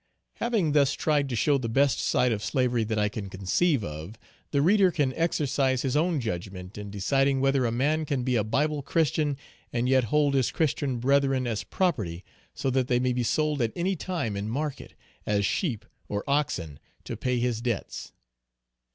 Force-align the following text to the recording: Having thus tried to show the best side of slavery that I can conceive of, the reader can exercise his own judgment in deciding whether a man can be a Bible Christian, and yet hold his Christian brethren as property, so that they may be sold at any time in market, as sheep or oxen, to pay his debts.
Having 0.37 0.71
thus 0.71 0.93
tried 0.93 1.29
to 1.29 1.35
show 1.35 1.59
the 1.59 1.69
best 1.69 1.99
side 1.99 2.31
of 2.31 2.43
slavery 2.43 2.83
that 2.85 2.97
I 2.97 3.07
can 3.07 3.29
conceive 3.29 3.83
of, 3.83 4.17
the 4.49 4.59
reader 4.63 4.89
can 4.89 5.13
exercise 5.13 5.83
his 5.83 5.95
own 5.95 6.19
judgment 6.19 6.75
in 6.75 6.89
deciding 6.89 7.39
whether 7.39 7.67
a 7.67 7.71
man 7.71 8.05
can 8.05 8.23
be 8.23 8.35
a 8.35 8.43
Bible 8.43 8.81
Christian, 8.81 9.37
and 9.71 9.87
yet 9.87 10.05
hold 10.05 10.33
his 10.33 10.49
Christian 10.49 10.97
brethren 10.97 11.45
as 11.45 11.63
property, 11.63 12.23
so 12.55 12.71
that 12.71 12.87
they 12.87 12.97
may 12.99 13.13
be 13.13 13.21
sold 13.21 13.61
at 13.61 13.73
any 13.75 13.95
time 13.95 14.35
in 14.35 14.49
market, 14.49 14.95
as 15.27 15.45
sheep 15.45 15.85
or 16.07 16.23
oxen, 16.27 16.79
to 17.03 17.15
pay 17.15 17.37
his 17.37 17.61
debts. 17.61 18.11